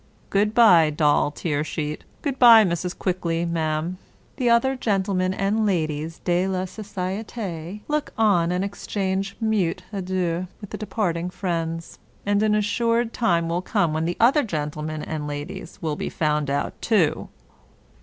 [0.31, 2.05] "Good by, Doll Tearsheet!
[2.23, 2.97] Good by, Mrs.
[2.97, 3.99] Quickly, ma'am!"
[4.37, 10.47] The other gentlemen and ladies de la societe look on and ex change mute adieux
[10.59, 11.99] with the departing friends.
[12.25, 16.49] And an assured time will come when the other gentlemen and ladies will be found
[16.49, 17.29] out too.